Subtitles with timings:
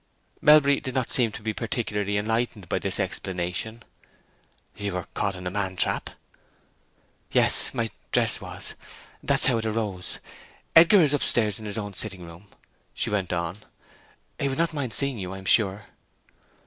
[0.41, 3.83] Melbury did not seem to be particularly enlightened by this explanation.
[4.75, 6.09] "You were caught in a man trap?"
[7.31, 8.73] "Yes; my dress was.
[9.21, 10.17] That's how it arose.
[10.75, 12.47] Edgar is up stairs in his own sitting room,"
[12.95, 13.59] she went on.
[14.39, 15.85] "He would not mind seeing you, I am sure."